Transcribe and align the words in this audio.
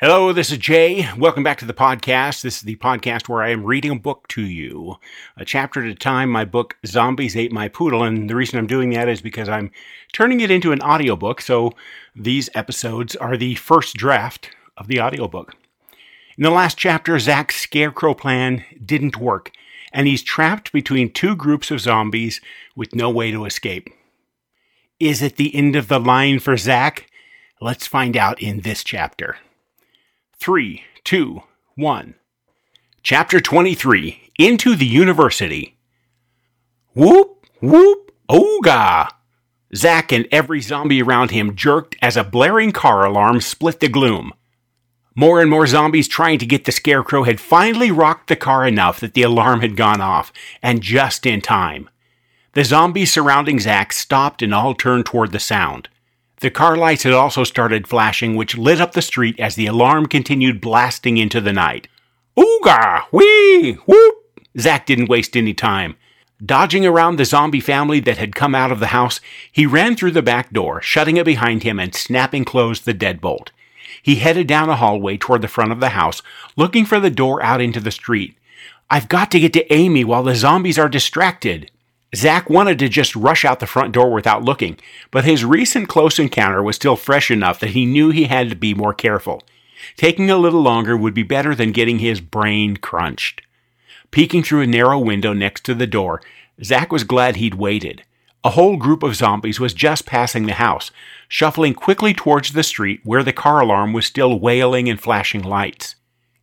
Hello, 0.00 0.32
this 0.32 0.52
is 0.52 0.58
Jay. 0.58 1.08
Welcome 1.16 1.42
back 1.42 1.58
to 1.58 1.64
the 1.64 1.74
podcast. 1.74 2.42
This 2.42 2.58
is 2.58 2.62
the 2.62 2.76
podcast 2.76 3.28
where 3.28 3.42
I 3.42 3.50
am 3.50 3.64
reading 3.64 3.90
a 3.90 3.98
book 3.98 4.28
to 4.28 4.42
you, 4.42 4.94
a 5.36 5.44
chapter 5.44 5.84
at 5.84 5.90
a 5.90 5.94
time. 5.96 6.30
My 6.30 6.44
book, 6.44 6.76
Zombies 6.86 7.36
Ate 7.36 7.50
My 7.50 7.66
Poodle. 7.66 8.04
And 8.04 8.30
the 8.30 8.36
reason 8.36 8.60
I'm 8.60 8.68
doing 8.68 8.90
that 8.90 9.08
is 9.08 9.20
because 9.20 9.48
I'm 9.48 9.72
turning 10.12 10.40
it 10.40 10.52
into 10.52 10.70
an 10.70 10.80
audiobook. 10.82 11.40
So 11.40 11.72
these 12.14 12.48
episodes 12.54 13.16
are 13.16 13.36
the 13.36 13.56
first 13.56 13.96
draft 13.96 14.50
of 14.76 14.86
the 14.86 15.00
audiobook. 15.00 15.56
In 16.36 16.44
the 16.44 16.50
last 16.50 16.78
chapter, 16.78 17.18
Zach's 17.18 17.56
scarecrow 17.56 18.14
plan 18.14 18.64
didn't 18.86 19.16
work, 19.16 19.50
and 19.92 20.06
he's 20.06 20.22
trapped 20.22 20.70
between 20.70 21.10
two 21.10 21.34
groups 21.34 21.72
of 21.72 21.80
zombies 21.80 22.40
with 22.76 22.94
no 22.94 23.10
way 23.10 23.32
to 23.32 23.46
escape. 23.46 23.90
Is 25.00 25.22
it 25.22 25.34
the 25.34 25.52
end 25.56 25.74
of 25.74 25.88
the 25.88 25.98
line 25.98 26.38
for 26.38 26.56
Zach? 26.56 27.10
Let's 27.60 27.88
find 27.88 28.16
out 28.16 28.40
in 28.40 28.60
this 28.60 28.84
chapter. 28.84 29.38
Three, 30.40 30.84
two, 31.02 31.42
one. 31.74 32.14
Chapter 33.02 33.40
23 33.40 34.30
Into 34.38 34.76
the 34.76 34.86
University. 34.86 35.76
Whoop, 36.94 37.44
whoop, 37.60 38.12
ooga! 38.30 39.08
Zack 39.74 40.12
and 40.12 40.28
every 40.30 40.60
zombie 40.60 41.02
around 41.02 41.32
him 41.32 41.56
jerked 41.56 41.96
as 42.00 42.16
a 42.16 42.22
blaring 42.22 42.70
car 42.70 43.04
alarm 43.04 43.40
split 43.40 43.80
the 43.80 43.88
gloom. 43.88 44.32
More 45.16 45.40
and 45.40 45.50
more 45.50 45.66
zombies 45.66 46.06
trying 46.06 46.38
to 46.38 46.46
get 46.46 46.66
the 46.66 46.72
scarecrow 46.72 47.24
had 47.24 47.40
finally 47.40 47.90
rocked 47.90 48.28
the 48.28 48.36
car 48.36 48.64
enough 48.64 49.00
that 49.00 49.14
the 49.14 49.22
alarm 49.22 49.60
had 49.60 49.76
gone 49.76 50.00
off, 50.00 50.32
and 50.62 50.80
just 50.80 51.26
in 51.26 51.40
time. 51.40 51.90
The 52.52 52.64
zombies 52.64 53.12
surrounding 53.12 53.58
Zack 53.58 53.92
stopped 53.92 54.40
and 54.40 54.54
all 54.54 54.74
turned 54.74 55.04
toward 55.06 55.32
the 55.32 55.40
sound. 55.40 55.88
The 56.40 56.50
car 56.50 56.76
lights 56.76 57.02
had 57.02 57.12
also 57.12 57.42
started 57.42 57.88
flashing, 57.88 58.36
which 58.36 58.56
lit 58.56 58.80
up 58.80 58.92
the 58.92 59.02
street 59.02 59.38
as 59.40 59.56
the 59.56 59.66
alarm 59.66 60.06
continued 60.06 60.60
blasting 60.60 61.16
into 61.16 61.40
the 61.40 61.52
night. 61.52 61.88
Ooga! 62.36 63.04
Wee! 63.10 63.72
Whoop! 63.86 64.14
Zack 64.58 64.86
didn't 64.86 65.08
waste 65.08 65.36
any 65.36 65.52
time. 65.52 65.96
Dodging 66.44 66.86
around 66.86 67.16
the 67.16 67.24
zombie 67.24 67.58
family 67.58 67.98
that 68.00 68.18
had 68.18 68.36
come 68.36 68.54
out 68.54 68.70
of 68.70 68.78
the 68.78 68.88
house, 68.88 69.20
he 69.50 69.66
ran 69.66 69.96
through 69.96 70.12
the 70.12 70.22
back 70.22 70.52
door, 70.52 70.80
shutting 70.80 71.16
it 71.16 71.24
behind 71.24 71.64
him 71.64 71.80
and 71.80 71.92
snapping 71.92 72.44
closed 72.44 72.84
the 72.84 72.94
deadbolt. 72.94 73.48
He 74.00 74.16
headed 74.16 74.46
down 74.46 74.70
a 74.70 74.76
hallway 74.76 75.16
toward 75.16 75.42
the 75.42 75.48
front 75.48 75.72
of 75.72 75.80
the 75.80 75.90
house, 75.90 76.22
looking 76.56 76.84
for 76.84 77.00
the 77.00 77.10
door 77.10 77.42
out 77.42 77.60
into 77.60 77.80
the 77.80 77.90
street. 77.90 78.38
I've 78.88 79.08
got 79.08 79.32
to 79.32 79.40
get 79.40 79.52
to 79.54 79.72
Amy 79.72 80.04
while 80.04 80.22
the 80.22 80.36
zombies 80.36 80.78
are 80.78 80.88
distracted. 80.88 81.72
Zack 82.16 82.48
wanted 82.48 82.78
to 82.78 82.88
just 82.88 83.14
rush 83.14 83.44
out 83.44 83.60
the 83.60 83.66
front 83.66 83.92
door 83.92 84.10
without 84.10 84.42
looking, 84.42 84.78
but 85.10 85.24
his 85.24 85.44
recent 85.44 85.88
close 85.88 86.18
encounter 86.18 86.62
was 86.62 86.76
still 86.76 86.96
fresh 86.96 87.30
enough 87.30 87.60
that 87.60 87.70
he 87.70 87.84
knew 87.84 88.10
he 88.10 88.24
had 88.24 88.48
to 88.48 88.56
be 88.56 88.72
more 88.72 88.94
careful. 88.94 89.42
Taking 89.96 90.30
a 90.30 90.38
little 90.38 90.62
longer 90.62 90.96
would 90.96 91.14
be 91.14 91.22
better 91.22 91.54
than 91.54 91.72
getting 91.72 91.98
his 91.98 92.20
brain 92.20 92.78
crunched. 92.78 93.42
Peeking 94.10 94.42
through 94.42 94.62
a 94.62 94.66
narrow 94.66 94.98
window 94.98 95.34
next 95.34 95.64
to 95.64 95.74
the 95.74 95.86
door, 95.86 96.22
Zack 96.64 96.90
was 96.90 97.04
glad 97.04 97.36
he'd 97.36 97.54
waited. 97.54 98.02
A 98.42 98.50
whole 98.50 98.76
group 98.76 99.02
of 99.02 99.16
zombies 99.16 99.60
was 99.60 99.74
just 99.74 100.06
passing 100.06 100.46
the 100.46 100.54
house, 100.54 100.90
shuffling 101.28 101.74
quickly 101.74 102.14
towards 102.14 102.52
the 102.52 102.62
street 102.62 103.00
where 103.04 103.22
the 103.22 103.32
car 103.32 103.60
alarm 103.60 103.92
was 103.92 104.06
still 104.06 104.38
wailing 104.38 104.88
and 104.88 105.00
flashing 105.00 105.42
lights. 105.42 105.96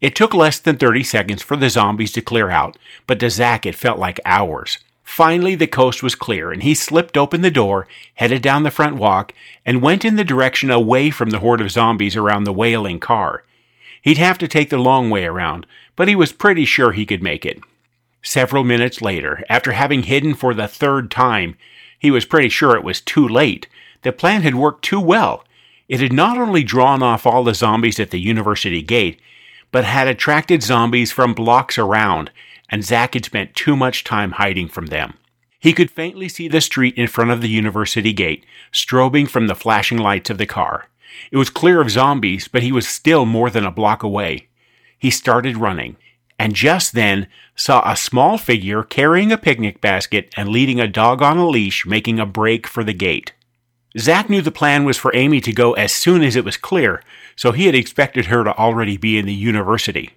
It 0.00 0.14
took 0.14 0.32
less 0.32 0.58
than 0.58 0.78
30 0.78 1.02
seconds 1.02 1.42
for 1.42 1.56
the 1.56 1.68
zombies 1.68 2.12
to 2.12 2.22
clear 2.22 2.48
out, 2.48 2.78
but 3.06 3.20
to 3.20 3.28
Zack 3.28 3.66
it 3.66 3.74
felt 3.74 3.98
like 3.98 4.20
hours. 4.24 4.78
Finally, 5.10 5.56
the 5.56 5.66
coast 5.66 6.04
was 6.04 6.14
clear, 6.14 6.52
and 6.52 6.62
he 6.62 6.72
slipped 6.72 7.16
open 7.16 7.40
the 7.40 7.50
door, 7.50 7.88
headed 8.14 8.40
down 8.40 8.62
the 8.62 8.70
front 8.70 8.94
walk, 8.94 9.34
and 9.66 9.82
went 9.82 10.04
in 10.04 10.14
the 10.14 10.22
direction 10.22 10.70
away 10.70 11.10
from 11.10 11.30
the 11.30 11.40
horde 11.40 11.60
of 11.60 11.72
zombies 11.72 12.14
around 12.14 12.44
the 12.44 12.52
wailing 12.52 13.00
car. 13.00 13.42
He'd 14.00 14.18
have 14.18 14.38
to 14.38 14.46
take 14.46 14.70
the 14.70 14.78
long 14.78 15.10
way 15.10 15.24
around, 15.24 15.66
but 15.96 16.06
he 16.06 16.14
was 16.14 16.30
pretty 16.30 16.64
sure 16.64 16.92
he 16.92 17.04
could 17.04 17.24
make 17.24 17.44
it. 17.44 17.58
Several 18.22 18.62
minutes 18.62 19.02
later, 19.02 19.42
after 19.50 19.72
having 19.72 20.04
hidden 20.04 20.32
for 20.32 20.54
the 20.54 20.68
third 20.68 21.10
time, 21.10 21.56
he 21.98 22.12
was 22.12 22.24
pretty 22.24 22.48
sure 22.48 22.76
it 22.76 22.84
was 22.84 23.00
too 23.00 23.26
late. 23.26 23.66
The 24.02 24.12
plan 24.12 24.42
had 24.42 24.54
worked 24.54 24.84
too 24.84 25.00
well. 25.00 25.44
It 25.88 25.98
had 25.98 26.12
not 26.12 26.38
only 26.38 26.62
drawn 26.62 27.02
off 27.02 27.26
all 27.26 27.42
the 27.42 27.52
zombies 27.52 27.98
at 27.98 28.12
the 28.12 28.20
university 28.20 28.80
gate, 28.80 29.20
but 29.72 29.84
had 29.84 30.06
attracted 30.06 30.62
zombies 30.62 31.10
from 31.10 31.34
blocks 31.34 31.78
around 31.78 32.30
and 32.70 32.84
Zack 32.84 33.14
had 33.14 33.24
spent 33.24 33.54
too 33.54 33.76
much 33.76 34.04
time 34.04 34.32
hiding 34.32 34.68
from 34.68 34.86
them. 34.86 35.14
He 35.58 35.74
could 35.74 35.90
faintly 35.90 36.28
see 36.28 36.48
the 36.48 36.60
street 36.60 36.96
in 36.96 37.06
front 37.06 37.30
of 37.30 37.42
the 37.42 37.48
university 37.48 38.14
gate, 38.14 38.46
strobing 38.72 39.28
from 39.28 39.46
the 39.46 39.54
flashing 39.54 39.98
lights 39.98 40.30
of 40.30 40.38
the 40.38 40.46
car. 40.46 40.86
It 41.30 41.36
was 41.36 41.50
clear 41.50 41.80
of 41.80 41.90
zombies, 41.90 42.48
but 42.48 42.62
he 42.62 42.72
was 42.72 42.88
still 42.88 43.26
more 43.26 43.50
than 43.50 43.66
a 43.66 43.70
block 43.70 44.02
away. 44.02 44.48
He 44.98 45.10
started 45.10 45.58
running, 45.58 45.96
and 46.38 46.54
just 46.54 46.94
then 46.94 47.26
saw 47.54 47.82
a 47.84 47.96
small 47.96 48.38
figure 48.38 48.82
carrying 48.82 49.30
a 49.30 49.36
picnic 49.36 49.82
basket 49.82 50.32
and 50.36 50.48
leading 50.48 50.80
a 50.80 50.88
dog 50.88 51.20
on 51.20 51.36
a 51.36 51.46
leash 51.46 51.84
making 51.84 52.18
a 52.18 52.24
break 52.24 52.66
for 52.66 52.82
the 52.82 52.94
gate. 52.94 53.34
Zack 53.98 54.30
knew 54.30 54.40
the 54.40 54.50
plan 54.50 54.84
was 54.84 54.96
for 54.96 55.14
Amy 55.14 55.40
to 55.42 55.52
go 55.52 55.72
as 55.74 55.92
soon 55.92 56.22
as 56.22 56.36
it 56.36 56.44
was 56.44 56.56
clear, 56.56 57.02
so 57.36 57.52
he 57.52 57.66
had 57.66 57.74
expected 57.74 58.26
her 58.26 58.44
to 58.44 58.56
already 58.56 58.96
be 58.96 59.18
in 59.18 59.26
the 59.26 59.34
university. 59.34 60.12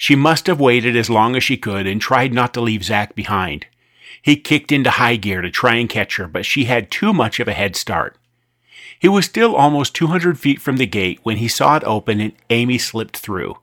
She 0.00 0.14
must 0.14 0.46
have 0.46 0.60
waited 0.60 0.96
as 0.96 1.10
long 1.10 1.34
as 1.34 1.42
she 1.42 1.56
could 1.56 1.88
and 1.88 2.00
tried 2.00 2.32
not 2.32 2.54
to 2.54 2.60
leave 2.60 2.84
Zack 2.84 3.16
behind. 3.16 3.66
He 4.22 4.36
kicked 4.36 4.70
into 4.70 4.92
high 4.92 5.16
gear 5.16 5.42
to 5.42 5.50
try 5.50 5.74
and 5.74 5.88
catch 5.88 6.16
her, 6.16 6.28
but 6.28 6.46
she 6.46 6.64
had 6.64 6.90
too 6.90 7.12
much 7.12 7.40
of 7.40 7.48
a 7.48 7.52
head 7.52 7.74
start. 7.74 8.16
He 9.00 9.08
was 9.08 9.24
still 9.26 9.56
almost 9.56 9.96
200 9.96 10.38
feet 10.38 10.60
from 10.60 10.76
the 10.76 10.86
gate 10.86 11.18
when 11.24 11.38
he 11.38 11.48
saw 11.48 11.76
it 11.76 11.84
open 11.84 12.20
and 12.20 12.32
Amy 12.48 12.78
slipped 12.78 13.16
through. 13.16 13.58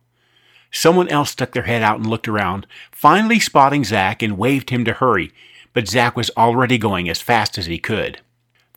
Someone 0.72 1.07
else 1.07 1.31
stuck 1.31 1.53
their 1.53 1.63
head 1.63 1.81
out 1.81 2.00
and 2.00 2.07
looked 2.07 2.28
around, 2.28 2.68
finally 2.91 3.40
spotting 3.40 3.85
Zack 3.85 4.22
and 4.22 4.38
waved 4.38 4.72
him 4.72 4.84
to 4.84 4.94
hurry, 4.94 5.31
but 5.72 5.88
Zack 5.88 6.18
was 6.18 6.31
already 6.35 6.78
going 6.78 7.07
as 7.07 7.22
fast 7.22 7.57
as 7.57 7.68
he 7.68 7.78
could. 7.78 8.19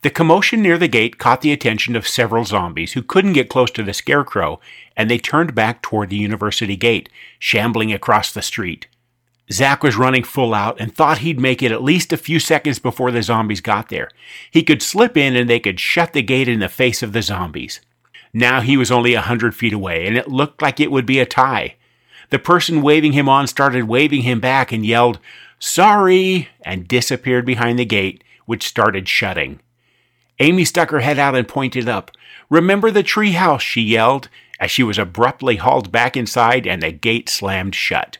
The 0.01 0.09
commotion 0.09 0.61
near 0.61 0.77
the 0.77 0.87
gate 0.87 1.17
caught 1.17 1.41
the 1.41 1.51
attention 1.51 1.95
of 1.95 2.07
several 2.07 2.45
zombies 2.45 2.93
who 2.93 3.01
couldn't 3.01 3.33
get 3.33 3.49
close 3.49 3.69
to 3.71 3.83
the 3.83 3.93
scarecrow, 3.93 4.61
and 4.95 5.09
they 5.09 5.17
turned 5.17 5.53
back 5.53 5.81
toward 5.81 6.09
the 6.09 6.15
university 6.15 6.77
gate, 6.77 7.09
shambling 7.37 7.91
across 7.91 8.31
the 8.31 8.41
street. 8.41 8.87
Zack 9.51 9.83
was 9.83 9.97
running 9.97 10.23
full 10.23 10.53
out 10.53 10.79
and 10.79 10.93
thought 10.93 11.17
he'd 11.19 11.39
make 11.39 11.61
it 11.61 11.71
at 11.71 11.83
least 11.83 12.13
a 12.13 12.17
few 12.17 12.39
seconds 12.39 12.79
before 12.79 13.11
the 13.11 13.23
zombies 13.23 13.61
got 13.61 13.89
there. 13.89 14.09
He 14.51 14.63
could 14.63 14.81
slip 14.81 15.17
in 15.17 15.35
and 15.35 15.49
they 15.49 15.59
could 15.59 15.79
shut 15.79 16.13
the 16.13 16.21
gate 16.21 16.47
in 16.47 16.59
the 16.59 16.69
face 16.69 17.03
of 17.03 17.13
the 17.13 17.23
zombies. 17.23 17.81
Now 18.31 18.61
he 18.61 18.77
was 18.77 18.91
only 18.91 19.15
a 19.15 19.21
hundred 19.21 19.55
feet 19.55 19.73
away, 19.73 20.05
and 20.05 20.15
it 20.15 20.29
looked 20.29 20.61
like 20.61 20.79
it 20.79 20.91
would 20.91 21.05
be 21.05 21.19
a 21.19 21.25
tie. 21.25 21.75
The 22.29 22.39
person 22.39 22.83
waving 22.83 23.13
him 23.13 23.27
on 23.27 23.47
started 23.47 23.85
waving 23.85 24.21
him 24.21 24.39
back 24.39 24.71
and 24.71 24.85
yelled, 24.85 25.19
Sorry, 25.57 26.47
and 26.61 26.87
disappeared 26.87 27.45
behind 27.45 27.79
the 27.79 27.85
gate, 27.85 28.23
which 28.45 28.67
started 28.67 29.09
shutting. 29.09 29.59
Amy 30.39 30.65
stuck 30.65 30.91
her 30.91 31.01
head 31.01 31.19
out 31.19 31.35
and 31.35 31.47
pointed 31.47 31.89
up. 31.89 32.11
Remember 32.49 32.91
the 32.91 33.03
tree 33.03 33.31
house, 33.31 33.61
she 33.61 33.81
yelled, 33.81 34.29
as 34.59 34.71
she 34.71 34.83
was 34.83 34.97
abruptly 34.97 35.57
hauled 35.57 35.91
back 35.91 36.15
inside 36.15 36.67
and 36.67 36.81
the 36.81 36.91
gate 36.91 37.29
slammed 37.29 37.75
shut. 37.75 38.17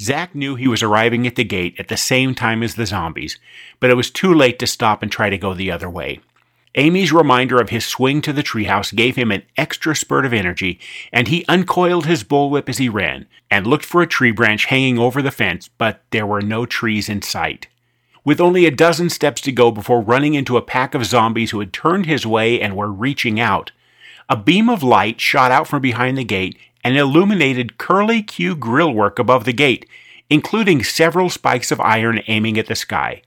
Zack 0.00 0.34
knew 0.34 0.56
he 0.56 0.66
was 0.66 0.82
arriving 0.82 1.26
at 1.26 1.36
the 1.36 1.44
gate 1.44 1.76
at 1.78 1.88
the 1.88 1.96
same 1.96 2.34
time 2.34 2.62
as 2.62 2.74
the 2.74 2.86
zombies, 2.86 3.38
but 3.78 3.90
it 3.90 3.94
was 3.94 4.10
too 4.10 4.34
late 4.34 4.58
to 4.58 4.66
stop 4.66 5.02
and 5.02 5.12
try 5.12 5.30
to 5.30 5.38
go 5.38 5.54
the 5.54 5.70
other 5.70 5.88
way. 5.88 6.20
Amy's 6.76 7.12
reminder 7.12 7.60
of 7.60 7.70
his 7.70 7.86
swing 7.86 8.20
to 8.22 8.32
the 8.32 8.42
treehouse 8.42 8.94
gave 8.94 9.14
him 9.14 9.30
an 9.30 9.44
extra 9.56 9.94
spurt 9.94 10.26
of 10.26 10.32
energy, 10.32 10.80
and 11.12 11.28
he 11.28 11.44
uncoiled 11.48 12.06
his 12.06 12.24
bullwhip 12.24 12.68
as 12.68 12.78
he 12.78 12.88
ran 12.88 13.26
and 13.48 13.66
looked 13.66 13.84
for 13.84 14.02
a 14.02 14.08
tree 14.08 14.32
branch 14.32 14.64
hanging 14.64 14.98
over 14.98 15.22
the 15.22 15.30
fence, 15.30 15.68
but 15.68 16.02
there 16.10 16.26
were 16.26 16.42
no 16.42 16.66
trees 16.66 17.08
in 17.08 17.22
sight. 17.22 17.68
With 18.24 18.40
only 18.40 18.64
a 18.64 18.70
dozen 18.70 19.10
steps 19.10 19.42
to 19.42 19.52
go 19.52 19.70
before 19.70 20.00
running 20.00 20.32
into 20.32 20.56
a 20.56 20.62
pack 20.62 20.94
of 20.94 21.04
zombies 21.04 21.50
who 21.50 21.60
had 21.60 21.74
turned 21.74 22.06
his 22.06 22.26
way 22.26 22.58
and 22.58 22.74
were 22.74 22.90
reaching 22.90 23.38
out, 23.38 23.70
a 24.30 24.36
beam 24.36 24.70
of 24.70 24.82
light 24.82 25.20
shot 25.20 25.52
out 25.52 25.68
from 25.68 25.82
behind 25.82 26.16
the 26.16 26.24
gate 26.24 26.58
and 26.82 26.96
illuminated 26.96 27.76
curly 27.76 28.22
Q 28.22 28.56
grillwork 28.56 29.18
above 29.18 29.44
the 29.44 29.52
gate, 29.52 29.86
including 30.30 30.82
several 30.82 31.28
spikes 31.28 31.70
of 31.70 31.80
iron 31.80 32.22
aiming 32.26 32.58
at 32.58 32.66
the 32.66 32.74
sky. 32.74 33.22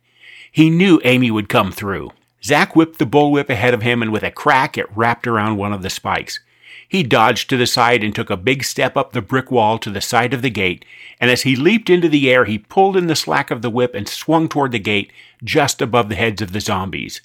He 0.51 0.71
knew 0.71 0.99
Amy 1.03 1.29
would 1.29 1.49
come 1.49 1.71
through. 1.71 2.11
Zack 2.43 2.75
whipped 2.75 2.97
the 2.97 3.05
bullwhip 3.05 3.49
ahead 3.49 3.75
of 3.75 3.83
him, 3.83 4.01
and 4.01 4.11
with 4.11 4.23
a 4.23 4.31
crack, 4.31 4.77
it 4.77 4.95
wrapped 4.95 5.27
around 5.27 5.57
one 5.57 5.73
of 5.73 5.83
the 5.83 5.89
spikes. 5.91 6.39
He 6.89 7.03
dodged 7.03 7.49
to 7.49 7.57
the 7.57 7.67
side 7.67 8.03
and 8.03 8.15
took 8.15 8.29
a 8.29 8.37
big 8.37 8.63
step 8.63 8.95
up 8.95 9.11
the 9.11 9.21
brick 9.21 9.51
wall 9.51 9.77
to 9.79 9.89
the 9.89 9.99
side 9.99 10.33
of 10.33 10.41
the 10.41 10.49
gate, 10.49 10.85
and 11.19 11.29
as 11.29 11.41
he 11.41 11.55
leaped 11.55 11.89
into 11.89 12.07
the 12.07 12.31
air, 12.31 12.45
he 12.45 12.57
pulled 12.57 12.95
in 12.95 13.07
the 13.07 13.15
slack 13.15 13.51
of 13.51 13.61
the 13.61 13.69
whip 13.69 13.93
and 13.93 14.07
swung 14.07 14.47
toward 14.47 14.71
the 14.71 14.79
gate 14.79 15.11
just 15.43 15.81
above 15.81 16.07
the 16.07 16.15
heads 16.15 16.41
of 16.41 16.53
the 16.53 16.61
zombies. 16.61 17.21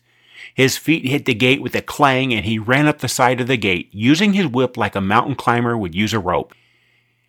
His 0.54 0.76
feet 0.76 1.06
hit 1.06 1.26
the 1.26 1.34
gate 1.34 1.62
with 1.62 1.76
a 1.76 1.80
clang, 1.80 2.34
and 2.34 2.44
he 2.44 2.58
ran 2.58 2.88
up 2.88 2.98
the 2.98 3.08
side 3.08 3.40
of 3.40 3.46
the 3.46 3.56
gate, 3.56 3.88
using 3.92 4.32
his 4.32 4.46
whip 4.46 4.76
like 4.76 4.96
a 4.96 5.00
mountain 5.00 5.36
climber 5.36 5.78
would 5.78 5.94
use 5.94 6.12
a 6.12 6.18
rope. 6.18 6.54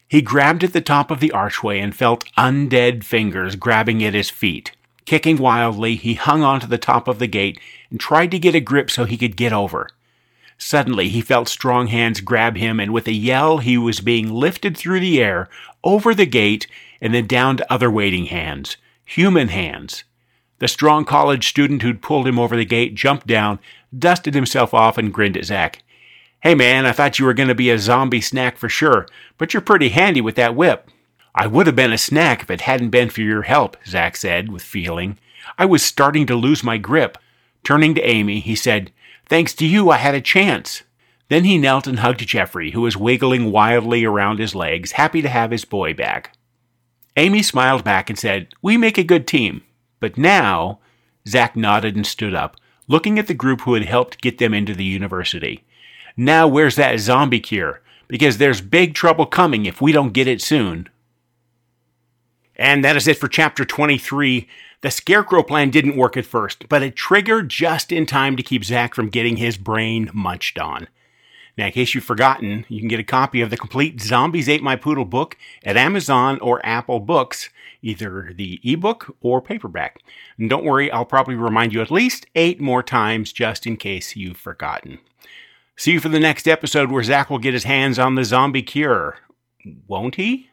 He 0.08 0.22
grabbed 0.22 0.64
at 0.64 0.74
the 0.74 0.82
top 0.82 1.12
of 1.12 1.20
the 1.20 1.32
archway 1.32 1.80
and 1.80 1.96
felt 1.96 2.26
undead 2.38 3.04
fingers 3.04 3.56
grabbing 3.56 4.04
at 4.04 4.14
his 4.14 4.30
feet. 4.30 4.72
Kicking 5.06 5.38
wildly, 5.38 5.96
he 5.96 6.16
hung 6.16 6.44
onto 6.44 6.68
the 6.68 6.78
top 6.78 7.08
of 7.08 7.20
the 7.20 7.28
gate 7.28 7.60
and 7.90 8.00
tried 8.00 8.32
to 8.32 8.40
get 8.40 8.56
a 8.56 8.60
grip 8.60 8.90
so 8.90 9.06
he 9.06 9.18
could 9.18 9.36
get 9.36 9.54
over. 9.54 9.90
Suddenly, 10.66 11.10
he 11.10 11.20
felt 11.20 11.50
strong 11.50 11.88
hands 11.88 12.22
grab 12.22 12.56
him, 12.56 12.80
and 12.80 12.94
with 12.94 13.06
a 13.10 13.12
yell, 13.12 13.58
he 13.58 13.78
was 13.78 14.00
being 14.00 14.32
lifted 14.32 14.78
through 14.78 15.02
the 15.02 15.22
air, 15.22 15.50
over 15.84 16.16
the 16.16 16.26
gate, 16.26 16.68
and 17.02 17.14
then 17.14 17.28
down 17.28 17.58
to 17.58 17.72
other 17.72 17.92
waiting 17.92 18.28
hands. 18.28 18.78
Human 19.06 19.50
hands. 19.50 20.06
The 20.60 20.70
strong 20.70 21.04
college 21.04 21.50
student 21.50 21.82
who'd 21.82 22.02
pulled 22.02 22.26
him 22.26 22.40
over 22.40 22.56
the 22.56 22.64
gate 22.64 22.96
jumped 22.96 23.28
down, 23.28 23.60
dusted 23.96 24.36
himself 24.36 24.74
off, 24.74 24.98
and 24.98 25.14
grinned 25.14 25.36
at 25.36 25.44
Zack. 25.44 25.84
Hey 26.42 26.56
man, 26.56 26.86
I 26.86 26.94
thought 26.94 27.20
you 27.20 27.26
were 27.26 27.34
going 27.34 27.50
to 27.50 27.56
be 27.56 27.70
a 27.70 27.78
zombie 27.78 28.22
snack 28.22 28.56
for 28.56 28.70
sure, 28.70 29.06
but 29.38 29.54
you're 29.54 29.62
pretty 29.62 29.90
handy 29.90 30.22
with 30.22 30.36
that 30.36 30.56
whip. 30.56 30.90
I 31.36 31.46
would 31.46 31.68
have 31.68 31.76
been 31.76 31.92
a 31.92 31.98
snack 31.98 32.42
if 32.42 32.50
it 32.50 32.62
hadn't 32.62 32.90
been 32.90 33.10
for 33.10 33.20
your 33.22 33.42
help, 33.42 33.76
Zack 33.86 34.16
said 34.16 34.50
with 34.50 34.64
feeling. 34.64 35.18
I 35.58 35.66
was 35.66 35.84
starting 35.84 36.26
to 36.28 36.36
lose 36.36 36.64
my 36.64 36.78
grip. 36.78 37.18
Turning 37.66 37.94
to 37.96 38.02
Amy, 38.02 38.40
he 38.40 38.56
said, 38.56 38.94
Thanks 39.28 39.54
to 39.56 39.66
you, 39.66 39.90
I 39.90 39.98
had 39.98 40.16
a 40.16 40.22
chance. 40.22 40.84
Then 41.30 41.46
he 41.46 41.58
knelt 41.58 41.88
and 41.88 42.00
hugged 42.00 42.28
Jeffrey, 42.28 42.72
who 42.72 42.82
was 42.82 42.98
wiggling 42.98 43.52
wildly 43.52 44.06
around 44.06 44.40
his 44.40 44.54
legs, 44.54 44.94
happy 44.94 45.22
to 45.22 45.30
have 45.30 45.52
his 45.52 45.66
boy 45.66 45.94
back. 45.94 46.36
Amy 47.16 47.42
smiled 47.42 47.84
back 47.84 48.10
and 48.10 48.20
said, 48.20 48.50
We 48.62 48.78
make 48.78 48.98
a 48.98 49.04
good 49.04 49.28
team. 49.28 49.64
But 50.00 50.18
now, 50.18 50.80
Zack 51.28 51.56
nodded 51.56 51.96
and 51.96 52.06
stood 52.06 52.34
up, 52.34 52.58
looking 52.88 53.18
at 53.18 53.28
the 53.28 53.34
group 53.34 53.62
who 53.62 53.74
had 53.74 53.86
helped 53.86 54.22
get 54.22 54.38
them 54.38 54.54
into 54.54 54.74
the 54.74 54.84
university. 54.84 55.64
Now, 56.18 56.48
where's 56.48 56.76
that 56.76 57.00
zombie 57.00 57.40
cure? 57.40 57.82
Because 58.08 58.38
there's 58.38 58.62
big 58.62 58.94
trouble 58.94 59.26
coming 59.26 59.66
if 59.66 59.82
we 59.82 59.92
don't 59.92 60.14
get 60.14 60.28
it 60.28 60.42
soon. 60.42 60.90
And 62.64 62.82
that 62.86 62.96
is 62.96 63.10
it 63.10 63.18
for 63.18 63.28
chapter 63.28 63.66
23. 63.66 64.48
The 64.80 64.90
scarecrow 64.90 65.44
plan 65.44 65.70
didn't 65.70 65.98
work 65.98 66.16
at 66.16 66.26
first, 66.26 66.70
but 66.70 66.82
it 66.82 66.96
triggered 66.96 67.50
just 67.50 67.92
in 67.92 68.06
time 68.06 68.38
to 68.38 68.42
keep 68.42 68.64
Zack 68.64 68.96
from 68.96 69.10
getting 69.10 69.36
his 69.36 69.58
brain 69.58 70.10
munched 70.14 70.58
on. 70.58 70.88
Now, 71.58 71.66
in 71.66 71.74
case 71.74 71.94
you've 71.94 72.06
forgotten, 72.06 72.66
you 72.70 72.80
can 72.80 72.88
get 72.88 73.02
a 73.02 73.04
copy 73.04 73.42
of 73.42 73.50
the 73.50 73.58
complete 73.58 74.00
Zombies 74.00 74.48
Ate 74.48 74.64
My 74.64 74.78
Poodle 74.78 75.04
book 75.04 75.36
at 75.66 75.76
Amazon 75.76 76.40
or 76.40 76.66
Apple 76.66 77.02
Books, 77.02 77.50
either 77.82 78.32
the 78.34 78.62
ebook 78.64 79.14
or 79.20 79.42
paperback. 79.42 80.02
And 80.38 80.50
don't 80.50 80.64
worry, 80.64 80.90
I'll 80.90 81.04
probably 81.04 81.36
remind 81.36 81.74
you 81.74 81.82
at 81.82 81.92
least 81.92 82.28
eight 82.34 82.62
more 82.62 82.82
times 82.82 83.34
just 83.34 83.68
in 83.68 83.76
case 83.76 84.16
you've 84.16 84.38
forgotten. 84.38 85.00
See 85.76 85.92
you 85.92 86.00
for 86.00 86.08
the 86.08 86.18
next 86.18 86.48
episode 86.48 86.92
where 86.92 87.04
Zach 87.04 87.30
will 87.30 87.40
get 87.40 87.54
his 87.54 87.66
hands 87.66 88.00
on 88.00 88.16
the 88.16 88.24
zombie 88.24 88.64
cure. 88.64 89.18
Won't 89.86 90.16
he? 90.16 90.50